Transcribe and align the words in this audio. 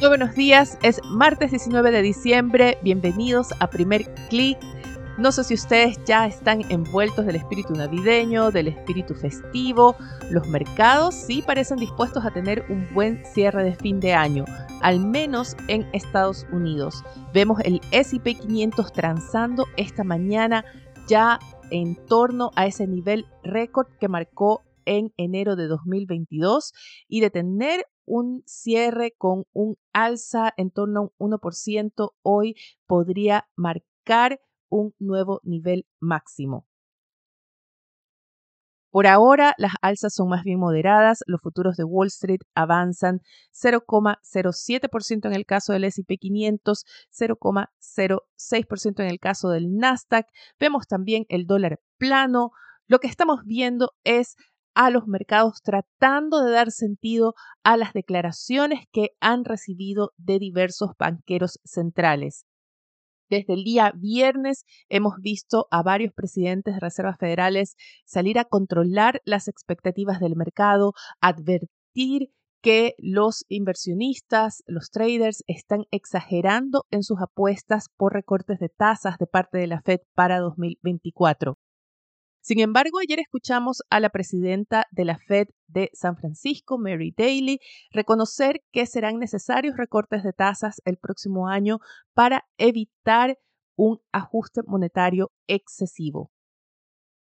Muy 0.00 0.08
buenos 0.08 0.34
días, 0.34 0.78
es 0.82 0.98
martes 1.04 1.50
19 1.50 1.90
de 1.90 2.00
diciembre, 2.00 2.78
bienvenidos 2.82 3.48
a 3.60 3.68
Primer 3.68 4.06
Click. 4.30 4.58
No 5.18 5.30
sé 5.30 5.44
si 5.44 5.52
ustedes 5.52 6.02
ya 6.06 6.26
están 6.26 6.62
envueltos 6.70 7.26
del 7.26 7.36
espíritu 7.36 7.74
navideño, 7.74 8.50
del 8.50 8.68
espíritu 8.68 9.14
festivo. 9.14 9.94
Los 10.30 10.48
mercados 10.48 11.14
sí 11.14 11.42
parecen 11.42 11.76
dispuestos 11.76 12.24
a 12.24 12.30
tener 12.30 12.64
un 12.70 12.88
buen 12.94 13.22
cierre 13.26 13.62
de 13.62 13.74
fin 13.74 14.00
de 14.00 14.14
año, 14.14 14.46
al 14.80 15.00
menos 15.00 15.54
en 15.68 15.86
Estados 15.92 16.46
Unidos. 16.50 17.04
Vemos 17.34 17.60
el 17.62 17.82
SP 17.92 18.40
500 18.40 18.94
transando 18.94 19.66
esta 19.76 20.02
mañana 20.02 20.64
ya 21.08 21.38
en 21.70 21.94
torno 22.06 22.52
a 22.56 22.64
ese 22.64 22.86
nivel 22.86 23.26
récord 23.44 23.88
que 24.00 24.08
marcó 24.08 24.62
en 24.86 25.12
enero 25.18 25.56
de 25.56 25.66
2022 25.66 26.72
y 27.06 27.20
de 27.20 27.28
tener 27.28 27.84
un 28.10 28.42
cierre 28.44 29.14
con 29.16 29.44
un 29.52 29.76
alza 29.92 30.52
en 30.56 30.72
torno 30.72 31.00
a 31.00 31.02
un 31.18 31.30
1% 31.30 32.10
hoy 32.22 32.56
podría 32.86 33.48
marcar 33.54 34.40
un 34.68 34.94
nuevo 34.98 35.40
nivel 35.44 35.86
máximo. 36.00 36.66
Por 38.90 39.06
ahora, 39.06 39.54
las 39.56 39.74
alzas 39.80 40.12
son 40.12 40.28
más 40.28 40.42
bien 40.42 40.58
moderadas. 40.58 41.22
Los 41.26 41.40
futuros 41.40 41.76
de 41.76 41.84
Wall 41.84 42.08
Street 42.08 42.40
avanzan 42.56 43.20
0,07% 43.52 45.26
en 45.26 45.32
el 45.32 45.46
caso 45.46 45.72
del 45.72 45.84
SP 45.86 46.18
500, 46.18 46.84
0,06% 47.16 49.00
en 49.00 49.06
el 49.08 49.20
caso 49.20 49.50
del 49.50 49.76
Nasdaq. 49.76 50.26
Vemos 50.58 50.88
también 50.88 51.24
el 51.28 51.46
dólar 51.46 51.78
plano. 51.98 52.50
Lo 52.88 52.98
que 52.98 53.06
estamos 53.06 53.42
viendo 53.44 53.92
es 54.02 54.34
a 54.74 54.90
los 54.90 55.06
mercados 55.06 55.62
tratando 55.62 56.42
de 56.42 56.52
dar 56.52 56.70
sentido 56.70 57.34
a 57.62 57.76
las 57.76 57.92
declaraciones 57.92 58.86
que 58.92 59.10
han 59.20 59.44
recibido 59.44 60.12
de 60.16 60.38
diversos 60.38 60.90
banqueros 60.98 61.60
centrales. 61.64 62.44
Desde 63.30 63.54
el 63.54 63.62
día 63.62 63.92
viernes 63.96 64.64
hemos 64.88 65.14
visto 65.20 65.68
a 65.70 65.84
varios 65.84 66.12
presidentes 66.12 66.74
de 66.74 66.80
reservas 66.80 67.16
federales 67.18 67.76
salir 68.04 68.40
a 68.40 68.44
controlar 68.44 69.22
las 69.24 69.46
expectativas 69.46 70.18
del 70.18 70.34
mercado, 70.34 70.94
advertir 71.20 72.32
que 72.60 72.94
los 72.98 73.44
inversionistas, 73.48 74.62
los 74.66 74.90
traders, 74.90 75.44
están 75.46 75.84
exagerando 75.90 76.84
en 76.90 77.02
sus 77.02 77.20
apuestas 77.20 77.86
por 77.96 78.12
recortes 78.12 78.58
de 78.58 78.68
tasas 78.68 79.16
de 79.18 79.26
parte 79.26 79.58
de 79.58 79.68
la 79.68 79.80
Fed 79.80 80.00
para 80.14 80.40
2024. 80.40 81.56
Sin 82.40 82.58
embargo, 82.60 82.98
ayer 82.98 83.20
escuchamos 83.20 83.82
a 83.90 84.00
la 84.00 84.08
presidenta 84.08 84.86
de 84.90 85.04
la 85.04 85.18
Fed 85.18 85.48
de 85.66 85.90
San 85.92 86.16
Francisco, 86.16 86.78
Mary 86.78 87.14
Daly, 87.16 87.60
reconocer 87.92 88.62
que 88.72 88.86
serán 88.86 89.18
necesarios 89.18 89.76
recortes 89.76 90.22
de 90.22 90.32
tasas 90.32 90.80
el 90.84 90.96
próximo 90.96 91.48
año 91.48 91.78
para 92.14 92.44
evitar 92.56 93.36
un 93.76 94.00
ajuste 94.12 94.62
monetario 94.66 95.30
excesivo. 95.46 96.30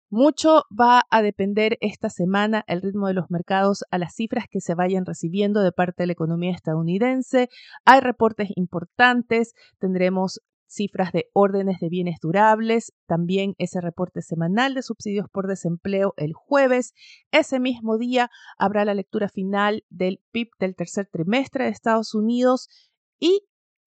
Mucho 0.09 0.63
va 0.71 1.03
a 1.09 1.21
depender 1.21 1.77
esta 1.81 2.09
semana 2.09 2.63
el 2.67 2.81
ritmo 2.81 3.07
de 3.07 3.15
los 3.15 3.29
mercados 3.29 3.83
a 3.91 3.97
las 3.97 4.13
cifras 4.15 4.45
que 4.49 4.61
se 4.61 4.75
vayan 4.75 5.05
recibiendo 5.05 5.61
de 5.61 5.71
parte 5.71 6.03
de 6.03 6.07
la 6.07 6.13
economía 6.13 6.51
estadounidense. 6.51 7.49
Hay 7.85 8.01
reportes 8.01 8.49
importantes, 8.55 9.53
tendremos 9.79 10.41
cifras 10.67 11.11
de 11.11 11.29
órdenes 11.33 11.79
de 11.79 11.89
bienes 11.89 12.17
durables, 12.21 12.93
también 13.07 13.53
ese 13.57 13.81
reporte 13.81 14.21
semanal 14.21 14.73
de 14.73 14.81
subsidios 14.81 15.27
por 15.31 15.47
desempleo 15.47 16.13
el 16.17 16.33
jueves. 16.33 16.93
Ese 17.31 17.59
mismo 17.59 17.97
día 17.97 18.29
habrá 18.57 18.85
la 18.85 18.93
lectura 18.93 19.29
final 19.29 19.83
del 19.89 20.21
PIB 20.31 20.49
del 20.59 20.75
tercer 20.75 21.07
trimestre 21.11 21.65
de 21.65 21.71
Estados 21.71 22.13
Unidos 22.13 22.67
y 23.19 23.41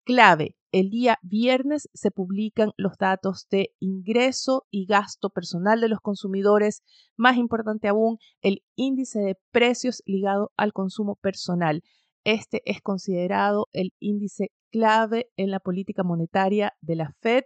clave, 0.06 0.58
el 0.74 0.90
día 0.90 1.18
viernes 1.22 1.90
se 1.94 2.12
publican 2.12 2.72
los 2.76 2.98
datos 2.98 3.48
de 3.50 3.74
ingreso 3.80 4.68
y 4.70 4.86
gasto 4.86 5.30
personal 5.30 5.80
de 5.80 5.88
los 5.88 6.02
consumidores. 6.02 6.84
Más 7.16 7.38
importante 7.38 7.88
aún, 7.88 8.18
el 8.42 8.64
índice 8.76 9.20
de 9.20 9.38
precios 9.52 10.04
ligado 10.06 10.52
al 10.58 10.74
consumo 10.74 11.16
personal. 11.16 11.84
Este 12.26 12.62
es 12.66 12.82
considerado 12.82 13.68
el 13.72 13.94
índice 14.00 14.52
clave 14.72 15.30
en 15.38 15.52
la 15.52 15.60
política 15.60 16.04
monetaria 16.04 16.76
de 16.82 16.96
la 16.96 17.14
Fed 17.22 17.44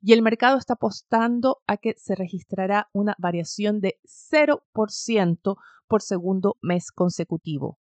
y 0.00 0.12
el 0.12 0.22
mercado 0.22 0.58
está 0.58 0.74
apostando 0.74 1.58
a 1.66 1.76
que 1.76 1.94
se 1.96 2.14
registrará 2.14 2.88
una 2.92 3.14
variación 3.18 3.80
de 3.80 3.98
0% 4.04 5.56
por 5.86 6.02
segundo 6.02 6.56
mes 6.62 6.90
consecutivo. 6.90 7.78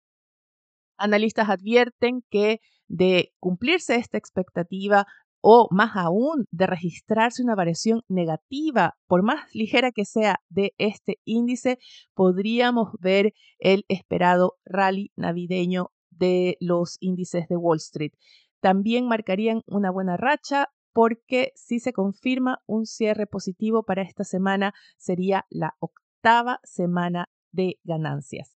Analistas 0.96 1.48
advierten 1.48 2.24
que 2.30 2.60
de 2.88 3.32
cumplirse 3.38 3.96
esta 3.96 4.18
expectativa 4.18 5.06
o 5.40 5.68
más 5.70 5.92
aún 5.94 6.46
de 6.50 6.66
registrarse 6.66 7.42
una 7.42 7.54
variación 7.54 8.02
negativa, 8.08 8.96
por 9.06 9.22
más 9.22 9.54
ligera 9.54 9.92
que 9.92 10.04
sea, 10.04 10.40
de 10.48 10.74
este 10.78 11.20
índice, 11.24 11.78
podríamos 12.14 12.88
ver 12.98 13.34
el 13.58 13.84
esperado 13.88 14.56
rally 14.64 15.12
navideño 15.16 15.90
de 16.10 16.56
los 16.60 16.96
índices 17.00 17.46
de 17.48 17.56
Wall 17.56 17.76
Street 17.76 18.12
también 18.60 19.06
marcarían 19.06 19.62
una 19.66 19.90
buena 19.90 20.16
racha 20.16 20.68
porque 20.92 21.52
si 21.54 21.80
se 21.80 21.92
confirma 21.92 22.62
un 22.66 22.86
cierre 22.86 23.26
positivo 23.26 23.84
para 23.84 24.02
esta 24.02 24.24
semana 24.24 24.74
sería 24.96 25.46
la 25.50 25.76
octava 25.78 26.60
semana 26.64 27.28
de 27.52 27.78
ganancias. 27.84 28.58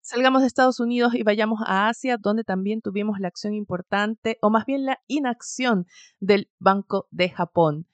Salgamos 0.00 0.40
de 0.40 0.48
Estados 0.48 0.80
Unidos 0.80 1.14
y 1.14 1.22
vayamos 1.22 1.60
a 1.66 1.88
Asia, 1.88 2.16
donde 2.16 2.42
también 2.42 2.80
tuvimos 2.80 3.20
la 3.20 3.28
acción 3.28 3.52
importante, 3.52 4.38
o 4.40 4.48
más 4.48 4.64
bien 4.64 4.86
la 4.86 4.98
inacción 5.06 5.86
del 6.18 6.50
Banco 6.58 7.06
de 7.10 7.28
Japón. 7.28 7.86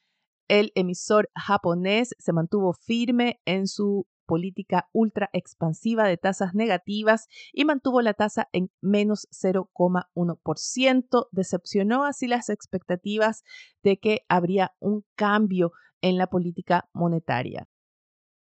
El 0.48 0.70
emisor 0.76 1.28
japonés 1.34 2.14
se 2.18 2.32
mantuvo 2.32 2.72
firme 2.72 3.40
en 3.44 3.66
su 3.66 4.06
política 4.26 4.88
ultra 4.92 5.30
expansiva 5.32 6.04
de 6.04 6.16
tasas 6.16 6.54
negativas 6.54 7.28
y 7.52 7.64
mantuvo 7.64 8.02
la 8.02 8.14
tasa 8.14 8.48
en 8.52 8.70
menos 8.80 9.28
0,1%. 9.30 11.28
Decepcionó 11.30 12.04
así 12.04 12.26
las 12.26 12.50
expectativas 12.50 13.44
de 13.82 13.98
que 13.98 14.20
habría 14.28 14.74
un 14.80 15.04
cambio 15.14 15.72
en 16.02 16.18
la 16.18 16.26
política 16.26 16.88
monetaria. 16.92 17.66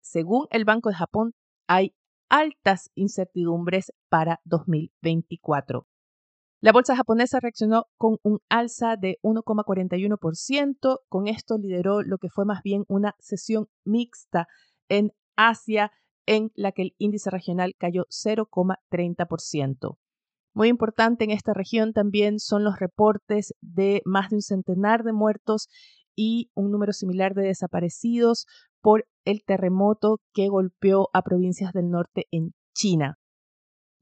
Según 0.01 0.47
el 0.49 0.65
Banco 0.65 0.89
de 0.89 0.95
Japón, 0.95 1.33
hay 1.67 1.93
altas 2.29 2.91
incertidumbres 2.95 3.93
para 4.09 4.41
2024. 4.45 5.87
La 6.61 6.73
bolsa 6.73 6.95
japonesa 6.95 7.39
reaccionó 7.39 7.85
con 7.97 8.17
un 8.21 8.39
alza 8.49 8.97
de 8.97 9.17
1,41%. 9.21 10.99
Con 11.07 11.27
esto 11.27 11.57
lideró 11.57 12.01
lo 12.01 12.17
que 12.17 12.29
fue 12.29 12.43
más 12.43 12.61
bien 12.63 12.83
una 12.89 13.15
sesión 13.17 13.69
mixta 13.85 14.47
en 14.89 15.13
Asia, 15.47 15.91
en 16.25 16.51
la 16.55 16.71
que 16.71 16.81
el 16.83 16.95
índice 16.97 17.29
regional 17.29 17.75
cayó 17.77 18.05
0,30%. 18.09 19.97
Muy 20.53 20.67
importante 20.67 21.23
en 21.23 21.31
esta 21.31 21.53
región 21.53 21.93
también 21.93 22.39
son 22.39 22.63
los 22.63 22.79
reportes 22.79 23.53
de 23.61 24.01
más 24.05 24.29
de 24.29 24.37
un 24.37 24.41
centenar 24.41 25.03
de 25.03 25.13
muertos 25.13 25.69
y 26.15 26.51
un 26.55 26.71
número 26.71 26.91
similar 26.91 27.33
de 27.33 27.43
desaparecidos 27.43 28.45
por 28.81 29.05
el 29.25 29.43
terremoto 29.45 30.19
que 30.33 30.49
golpeó 30.49 31.09
a 31.13 31.21
provincias 31.21 31.71
del 31.73 31.89
norte 31.89 32.25
en 32.31 32.53
China. 32.73 33.17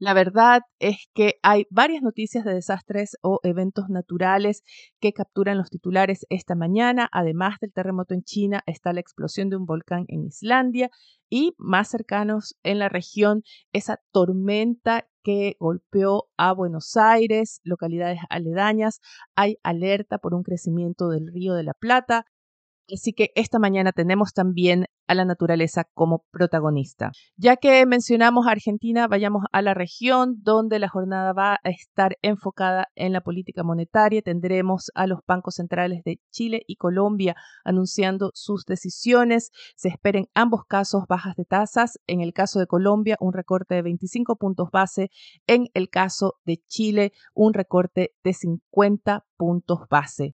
La 0.00 0.14
verdad 0.14 0.62
es 0.78 1.08
que 1.12 1.40
hay 1.42 1.66
varias 1.70 2.02
noticias 2.02 2.44
de 2.44 2.54
desastres 2.54 3.16
o 3.20 3.40
eventos 3.42 3.88
naturales 3.88 4.62
que 5.00 5.12
capturan 5.12 5.58
los 5.58 5.70
titulares 5.70 6.24
esta 6.30 6.54
mañana. 6.54 7.08
Además 7.10 7.56
del 7.60 7.72
terremoto 7.72 8.14
en 8.14 8.22
China, 8.22 8.62
está 8.66 8.92
la 8.92 9.00
explosión 9.00 9.50
de 9.50 9.56
un 9.56 9.66
volcán 9.66 10.04
en 10.06 10.24
Islandia 10.24 10.90
y 11.28 11.54
más 11.58 11.88
cercanos 11.88 12.56
en 12.62 12.78
la 12.78 12.88
región, 12.88 13.42
esa 13.72 14.00
tormenta 14.12 15.08
que 15.24 15.56
golpeó 15.58 16.28
a 16.36 16.52
Buenos 16.52 16.96
Aires, 16.96 17.60
localidades 17.64 18.20
aledañas. 18.30 19.00
Hay 19.34 19.58
alerta 19.64 20.18
por 20.18 20.32
un 20.32 20.44
crecimiento 20.44 21.08
del 21.08 21.26
río 21.26 21.54
de 21.54 21.64
la 21.64 21.74
Plata. 21.74 22.24
Así 22.92 23.12
que 23.12 23.30
esta 23.34 23.58
mañana 23.58 23.92
tenemos 23.92 24.32
también 24.32 24.86
a 25.08 25.14
la 25.14 25.24
naturaleza 25.24 25.84
como 25.94 26.24
protagonista. 26.30 27.10
Ya 27.36 27.56
que 27.56 27.84
mencionamos 27.86 28.46
Argentina, 28.46 29.08
vayamos 29.08 29.44
a 29.52 29.62
la 29.62 29.74
región 29.74 30.36
donde 30.42 30.78
la 30.78 30.88
jornada 30.88 31.32
va 31.32 31.54
a 31.54 31.70
estar 31.70 32.16
enfocada 32.22 32.88
en 32.94 33.12
la 33.12 33.22
política 33.22 33.62
monetaria. 33.62 34.22
Tendremos 34.22 34.90
a 34.94 35.06
los 35.06 35.20
bancos 35.26 35.56
centrales 35.56 36.02
de 36.04 36.20
Chile 36.30 36.62
y 36.66 36.76
Colombia 36.76 37.34
anunciando 37.64 38.30
sus 38.34 38.64
decisiones. 38.64 39.50
Se 39.76 39.88
esperen 39.88 40.28
ambos 40.34 40.64
casos 40.66 41.04
bajas 41.08 41.34
de 41.36 41.44
tasas. 41.44 41.98
En 42.06 42.20
el 42.20 42.32
caso 42.32 42.58
de 42.58 42.66
Colombia, 42.66 43.16
un 43.20 43.32
recorte 43.32 43.74
de 43.74 43.82
25 43.82 44.36
puntos 44.36 44.70
base. 44.70 45.10
En 45.46 45.66
el 45.74 45.88
caso 45.88 46.34
de 46.44 46.58
Chile, 46.66 47.12
un 47.34 47.54
recorte 47.54 48.12
de 48.22 48.32
50 48.34 49.24
puntos 49.36 49.80
base. 49.88 50.37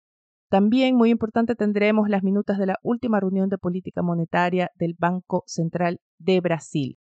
También, 0.48 0.96
muy 0.96 1.10
importante, 1.10 1.54
tendremos 1.54 2.08
las 2.08 2.22
minutas 2.22 2.58
de 2.58 2.66
la 2.66 2.78
última 2.82 3.20
reunión 3.20 3.48
de 3.48 3.58
política 3.58 4.02
monetaria 4.02 4.70
del 4.76 4.94
Banco 4.98 5.44
Central 5.46 6.00
de 6.18 6.40
Brasil. 6.40 6.98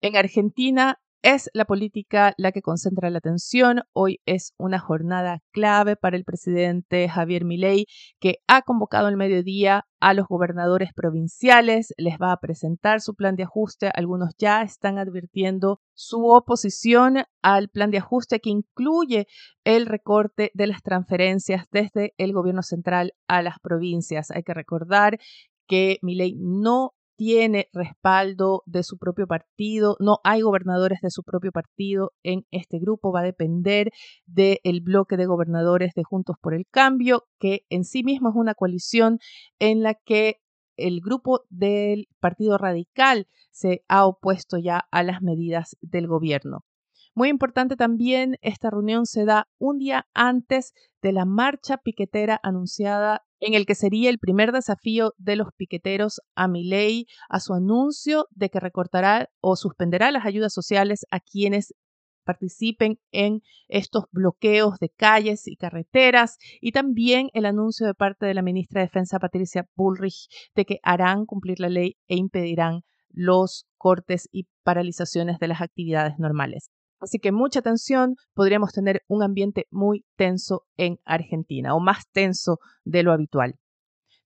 En 0.00 0.16
Argentina, 0.16 1.00
es 1.26 1.50
la 1.54 1.64
política 1.64 2.34
la 2.38 2.52
que 2.52 2.62
concentra 2.62 3.10
la 3.10 3.18
atención. 3.18 3.82
Hoy 3.92 4.20
es 4.26 4.54
una 4.58 4.78
jornada 4.78 5.40
clave 5.50 5.96
para 5.96 6.16
el 6.16 6.22
presidente 6.22 7.08
Javier 7.08 7.44
Milei, 7.44 7.86
que 8.20 8.36
ha 8.46 8.62
convocado 8.62 9.08
al 9.08 9.16
mediodía 9.16 9.86
a 9.98 10.14
los 10.14 10.28
gobernadores 10.28 10.90
provinciales, 10.94 11.92
les 11.96 12.14
va 12.22 12.30
a 12.30 12.36
presentar 12.36 13.00
su 13.00 13.16
plan 13.16 13.34
de 13.34 13.42
ajuste. 13.42 13.90
Algunos 13.92 14.36
ya 14.38 14.62
están 14.62 14.98
advirtiendo 14.98 15.80
su 15.94 16.28
oposición 16.28 17.24
al 17.42 17.70
plan 17.70 17.90
de 17.90 17.98
ajuste 17.98 18.38
que 18.38 18.50
incluye 18.50 19.26
el 19.64 19.86
recorte 19.86 20.52
de 20.54 20.68
las 20.68 20.80
transferencias 20.82 21.66
desde 21.72 22.14
el 22.18 22.34
gobierno 22.34 22.62
central 22.62 23.14
a 23.26 23.42
las 23.42 23.58
provincias. 23.58 24.30
Hay 24.30 24.44
que 24.44 24.54
recordar 24.54 25.18
que 25.66 25.98
Milei 26.02 26.36
no 26.38 26.92
tiene 27.16 27.68
respaldo 27.72 28.62
de 28.66 28.82
su 28.82 28.98
propio 28.98 29.26
partido, 29.26 29.96
no 30.00 30.18
hay 30.22 30.42
gobernadores 30.42 31.00
de 31.00 31.10
su 31.10 31.22
propio 31.22 31.50
partido 31.50 32.12
en 32.22 32.46
este 32.50 32.78
grupo, 32.78 33.12
va 33.12 33.20
a 33.20 33.24
depender 33.24 33.90
del 34.26 34.80
bloque 34.82 35.16
de 35.16 35.26
gobernadores 35.26 35.94
de 35.94 36.04
Juntos 36.04 36.36
por 36.40 36.54
el 36.54 36.66
Cambio, 36.70 37.24
que 37.40 37.62
en 37.70 37.84
sí 37.84 38.04
mismo 38.04 38.28
es 38.28 38.36
una 38.36 38.54
coalición 38.54 39.18
en 39.58 39.82
la 39.82 39.94
que 39.94 40.40
el 40.76 41.00
grupo 41.00 41.44
del 41.48 42.08
Partido 42.20 42.58
Radical 42.58 43.26
se 43.50 43.82
ha 43.88 44.06
opuesto 44.06 44.58
ya 44.58 44.86
a 44.90 45.02
las 45.02 45.22
medidas 45.22 45.76
del 45.80 46.06
gobierno. 46.06 46.64
Muy 47.16 47.30
importante 47.30 47.76
también, 47.76 48.36
esta 48.42 48.68
reunión 48.68 49.06
se 49.06 49.24
da 49.24 49.48
un 49.58 49.78
día 49.78 50.06
antes 50.12 50.74
de 51.00 51.12
la 51.12 51.24
marcha 51.24 51.78
piquetera 51.78 52.38
anunciada 52.42 53.22
en 53.40 53.54
el 53.54 53.64
que 53.64 53.74
sería 53.74 54.10
el 54.10 54.18
primer 54.18 54.52
desafío 54.52 55.14
de 55.16 55.36
los 55.36 55.48
piqueteros 55.56 56.20
a 56.34 56.46
Milei 56.46 57.06
a 57.30 57.40
su 57.40 57.54
anuncio 57.54 58.26
de 58.32 58.50
que 58.50 58.60
recortará 58.60 59.30
o 59.40 59.56
suspenderá 59.56 60.10
las 60.10 60.26
ayudas 60.26 60.52
sociales 60.52 61.06
a 61.10 61.20
quienes 61.20 61.72
participen 62.26 62.98
en 63.12 63.40
estos 63.68 64.04
bloqueos 64.12 64.78
de 64.78 64.90
calles 64.90 65.46
y 65.46 65.56
carreteras 65.56 66.36
y 66.60 66.72
también 66.72 67.30
el 67.32 67.46
anuncio 67.46 67.86
de 67.86 67.94
parte 67.94 68.26
de 68.26 68.34
la 68.34 68.42
ministra 68.42 68.82
de 68.82 68.88
Defensa 68.88 69.18
Patricia 69.18 69.66
Bullrich 69.74 70.28
de 70.54 70.66
que 70.66 70.80
harán 70.82 71.24
cumplir 71.24 71.60
la 71.60 71.70
ley 71.70 71.96
e 72.08 72.16
impedirán 72.16 72.82
los 73.08 73.64
cortes 73.78 74.28
y 74.32 74.48
paralizaciones 74.64 75.38
de 75.38 75.48
las 75.48 75.62
actividades 75.62 76.18
normales. 76.18 76.68
Así 77.00 77.18
que 77.18 77.32
mucha 77.32 77.60
atención, 77.60 78.16
podríamos 78.34 78.72
tener 78.72 79.02
un 79.06 79.22
ambiente 79.22 79.66
muy 79.70 80.04
tenso 80.16 80.64
en 80.76 80.98
Argentina 81.04 81.74
o 81.74 81.80
más 81.80 82.08
tenso 82.10 82.58
de 82.84 83.02
lo 83.02 83.12
habitual. 83.12 83.56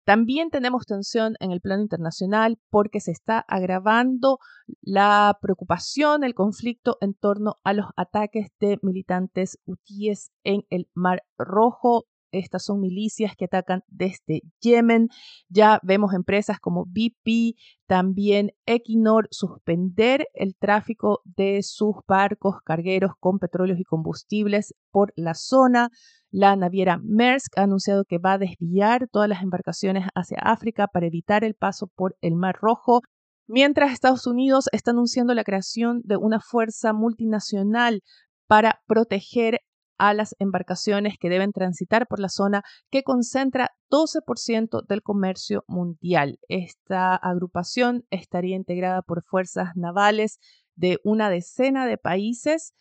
También 0.04 0.50
tenemos 0.50 0.86
tensión 0.86 1.34
en 1.40 1.52
el 1.52 1.60
plano 1.60 1.82
internacional 1.82 2.58
porque 2.70 3.00
se 3.00 3.12
está 3.12 3.44
agravando 3.46 4.38
la 4.80 5.36
preocupación, 5.40 6.24
el 6.24 6.34
conflicto 6.34 6.96
en 7.00 7.14
torno 7.14 7.56
a 7.64 7.74
los 7.74 7.86
ataques 7.96 8.48
de 8.58 8.78
militantes 8.82 9.58
hutíes 9.66 10.32
en 10.42 10.62
el 10.70 10.88
Mar 10.94 11.22
Rojo. 11.38 12.06
Estas 12.32 12.64
son 12.64 12.80
milicias 12.80 13.34
que 13.36 13.46
atacan 13.46 13.82
desde 13.88 14.42
Yemen. 14.60 15.08
Ya 15.48 15.80
vemos 15.82 16.14
empresas 16.14 16.58
como 16.60 16.84
BP, 16.86 17.56
también 17.86 18.52
Equinor 18.66 19.28
suspender 19.30 20.26
el 20.34 20.54
tráfico 20.56 21.20
de 21.24 21.62
sus 21.62 21.96
barcos 22.06 22.56
cargueros 22.64 23.12
con 23.18 23.38
petróleos 23.38 23.80
y 23.80 23.84
combustibles 23.84 24.74
por 24.90 25.12
la 25.16 25.34
zona. 25.34 25.90
La 26.30 26.54
naviera 26.54 27.00
Maersk 27.02 27.58
ha 27.58 27.62
anunciado 27.62 28.04
que 28.04 28.18
va 28.18 28.34
a 28.34 28.38
desviar 28.38 29.08
todas 29.08 29.28
las 29.28 29.42
embarcaciones 29.42 30.06
hacia 30.14 30.38
África 30.38 30.86
para 30.86 31.06
evitar 31.06 31.42
el 31.44 31.54
paso 31.54 31.88
por 31.88 32.16
el 32.20 32.36
Mar 32.36 32.56
Rojo. 32.60 33.00
Mientras 33.48 33.92
Estados 33.92 34.28
Unidos 34.28 34.68
está 34.70 34.92
anunciando 34.92 35.34
la 35.34 35.42
creación 35.42 36.02
de 36.04 36.16
una 36.16 36.38
fuerza 36.38 36.92
multinacional 36.92 38.02
para 38.46 38.80
proteger 38.86 39.60
a 40.00 40.14
las 40.14 40.34
embarcaciones 40.38 41.16
que 41.20 41.28
deben 41.28 41.52
transitar 41.52 42.06
por 42.08 42.20
la 42.20 42.30
zona 42.30 42.62
que 42.90 43.02
concentra 43.02 43.72
12% 43.90 44.86
del 44.88 45.02
comercio 45.02 45.62
mundial. 45.68 46.38
Esta 46.48 47.14
agrupación 47.14 48.04
estaría 48.08 48.56
integrada 48.56 49.02
por 49.02 49.22
fuerzas 49.22 49.76
navales 49.76 50.38
de 50.74 50.98
una 51.04 51.28
decena 51.28 51.86
de 51.86 51.98
países 51.98 52.72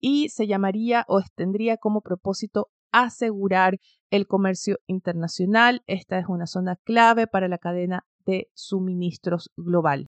y 0.00 0.28
se 0.28 0.46
llamaría 0.46 1.06
o 1.08 1.22
tendría 1.34 1.78
como 1.78 2.02
propósito 2.02 2.68
asegurar 2.92 3.78
el 4.10 4.26
comercio 4.26 4.76
internacional. 4.86 5.82
Esta 5.86 6.18
es 6.18 6.26
una 6.28 6.46
zona 6.46 6.76
clave 6.84 7.26
para 7.26 7.48
la 7.48 7.56
cadena 7.56 8.04
de 8.26 8.50
suministros 8.52 9.50
global. 9.56 10.08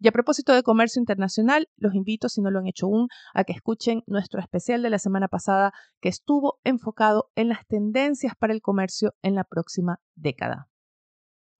Y 0.00 0.08
a 0.08 0.12
propósito 0.12 0.54
de 0.54 0.62
comercio 0.62 1.00
internacional, 1.00 1.68
los 1.76 1.94
invito, 1.94 2.28
si 2.28 2.40
no 2.40 2.50
lo 2.50 2.60
han 2.60 2.68
hecho 2.68 2.86
aún, 2.86 3.08
a 3.34 3.44
que 3.44 3.52
escuchen 3.52 4.02
nuestro 4.06 4.40
especial 4.40 4.82
de 4.82 4.90
la 4.90 4.98
semana 4.98 5.26
pasada 5.26 5.72
que 6.00 6.08
estuvo 6.08 6.60
enfocado 6.62 7.30
en 7.34 7.48
las 7.48 7.66
tendencias 7.66 8.34
para 8.38 8.52
el 8.52 8.62
comercio 8.62 9.14
en 9.22 9.34
la 9.34 9.44
próxima 9.44 10.00
década. 10.14 10.68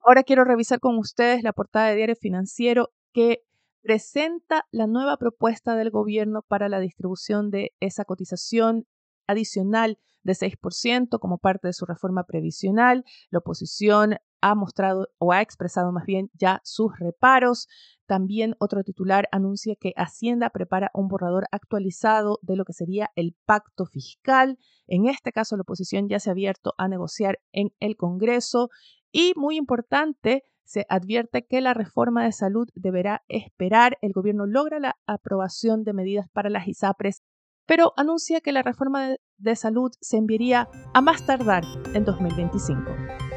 Ahora 0.00 0.22
quiero 0.22 0.44
revisar 0.44 0.78
con 0.78 0.96
ustedes 0.98 1.42
la 1.42 1.52
portada 1.52 1.88
de 1.88 1.96
Diario 1.96 2.16
Financiero 2.16 2.90
que 3.12 3.42
presenta 3.82 4.64
la 4.70 4.86
nueva 4.86 5.16
propuesta 5.16 5.74
del 5.74 5.90
gobierno 5.90 6.42
para 6.46 6.68
la 6.68 6.78
distribución 6.78 7.50
de 7.50 7.72
esa 7.80 8.04
cotización 8.04 8.86
adicional 9.26 9.98
de 10.22 10.34
6% 10.34 11.18
como 11.18 11.38
parte 11.38 11.68
de 11.68 11.72
su 11.72 11.86
reforma 11.86 12.24
previsional. 12.24 13.04
La 13.30 13.38
oposición 13.40 14.16
ha 14.40 14.54
mostrado 14.54 15.08
o 15.18 15.32
ha 15.32 15.40
expresado 15.40 15.92
más 15.92 16.04
bien 16.04 16.30
ya 16.34 16.60
sus 16.64 16.98
reparos. 16.98 17.68
También 18.06 18.54
otro 18.58 18.82
titular 18.82 19.28
anuncia 19.32 19.74
que 19.78 19.92
Hacienda 19.96 20.50
prepara 20.50 20.90
un 20.94 21.08
borrador 21.08 21.46
actualizado 21.52 22.38
de 22.42 22.56
lo 22.56 22.64
que 22.64 22.72
sería 22.72 23.10
el 23.16 23.36
pacto 23.44 23.84
fiscal. 23.86 24.58
En 24.86 25.06
este 25.06 25.32
caso, 25.32 25.56
la 25.56 25.62
oposición 25.62 26.08
ya 26.08 26.18
se 26.18 26.30
ha 26.30 26.32
abierto 26.32 26.74
a 26.78 26.88
negociar 26.88 27.38
en 27.52 27.70
el 27.80 27.96
Congreso 27.96 28.68
y, 29.12 29.32
muy 29.36 29.56
importante, 29.56 30.42
se 30.64 30.84
advierte 30.90 31.46
que 31.46 31.60
la 31.60 31.72
reforma 31.72 32.24
de 32.24 32.32
salud 32.32 32.68
deberá 32.74 33.22
esperar. 33.28 33.96
El 34.02 34.12
gobierno 34.12 34.46
logra 34.46 34.78
la 34.78 34.96
aprobación 35.06 35.82
de 35.82 35.94
medidas 35.94 36.28
para 36.30 36.50
las 36.50 36.68
ISAPRES, 36.68 37.22
pero 37.66 37.92
anuncia 37.96 38.40
que 38.40 38.52
la 38.52 38.62
reforma 38.62 39.16
de 39.38 39.56
salud 39.56 39.90
se 40.00 40.18
enviaría 40.18 40.68
a 40.92 41.00
más 41.00 41.24
tardar 41.24 41.64
en 41.94 42.04
2025. 42.04 43.27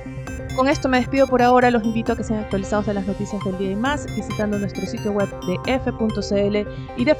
Con 0.56 0.68
esto 0.68 0.90
me 0.90 0.98
despido 0.98 1.28
por 1.28 1.42
ahora, 1.42 1.72
los 1.72 1.84
invito 1.84 2.12
a 2.12 2.18
que 2.18 2.24
sean 2.24 2.40
actualizados 2.40 2.86
de 2.86 2.94
las 2.94 3.08
noticias 3.08 3.42
del 3.46 3.58
día 3.58 3.72
y 3.72 3.76
más 3.76 4.06
visitando 4.16 4.60
nuestro 4.60 4.86
sitio 4.86 5.12
web 5.14 5.30
de 5.48 5.58
f.cl 5.66 6.70
y 6.98 7.06
de 7.06 7.16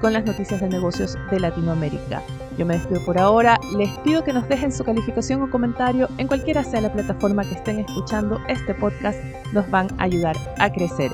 con 0.00 0.12
las 0.12 0.24
noticias 0.24 0.60
de 0.60 0.68
negocios 0.68 1.18
de 1.30 1.40
Latinoamérica. 1.40 2.22
Yo 2.56 2.64
me 2.64 2.78
despido 2.78 3.04
por 3.04 3.18
ahora, 3.18 3.58
les 3.76 3.90
pido 3.98 4.22
que 4.22 4.32
nos 4.32 4.48
dejen 4.48 4.72
su 4.72 4.84
calificación 4.84 5.42
o 5.42 5.50
comentario 5.50 6.08
en 6.18 6.28
cualquiera 6.28 6.62
sea 6.62 6.80
la 6.80 6.92
plataforma 6.92 7.42
que 7.44 7.54
estén 7.54 7.80
escuchando 7.80 8.40
este 8.48 8.74
podcast, 8.74 9.18
nos 9.52 9.68
van 9.70 9.88
a 9.98 10.04
ayudar 10.04 10.36
a 10.58 10.70
crecer. 10.70 11.10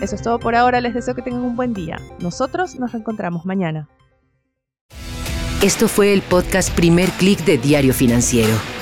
Eso 0.00 0.16
es 0.16 0.22
todo 0.22 0.40
por 0.40 0.56
ahora, 0.56 0.80
les 0.80 0.94
deseo 0.94 1.14
que 1.14 1.22
tengan 1.22 1.42
un 1.42 1.56
buen 1.56 1.74
día. 1.74 2.00
Nosotros 2.20 2.76
nos 2.76 2.92
reencontramos 2.92 3.46
mañana. 3.46 3.88
Esto 5.62 5.88
fue 5.88 6.12
el 6.12 6.22
podcast 6.22 6.74
Primer 6.74 7.10
Click 7.10 7.44
de 7.44 7.58
Diario 7.58 7.92
Financiero. 7.94 8.79